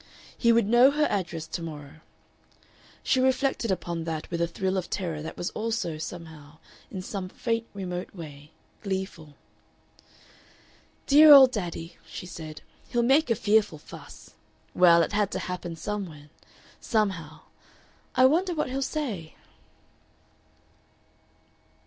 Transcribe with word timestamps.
He 0.35 0.51
would 0.51 0.65
know 0.67 0.89
her 0.89 1.05
address 1.11 1.45
to 1.45 1.61
morrow. 1.61 1.99
She 3.03 3.19
reflected 3.19 3.69
upon 3.69 4.03
that 4.05 4.31
with 4.31 4.41
a 4.41 4.47
thrill 4.47 4.75
of 4.75 4.89
terror 4.89 5.21
that 5.21 5.37
was 5.37 5.51
also, 5.51 5.99
somehow, 5.99 6.57
in 6.89 7.03
some 7.03 7.29
faint 7.29 7.67
remote 7.75 8.15
way, 8.15 8.49
gleeful. 8.81 9.35
"Dear 11.05 11.31
old 11.31 11.51
Daddy," 11.51 11.97
she 12.07 12.25
said, 12.25 12.61
"he'll 12.89 13.03
make 13.03 13.29
a 13.29 13.35
fearful 13.35 13.77
fuss. 13.77 14.31
Well, 14.73 15.03
it 15.03 15.13
had 15.13 15.29
to 15.33 15.37
happen 15.37 15.75
somewhen.... 15.75 16.31
Somehow. 16.79 17.41
I 18.15 18.25
wonder 18.25 18.55
what 18.55 18.69
he'll 18.71 18.81
say?" 18.81 19.35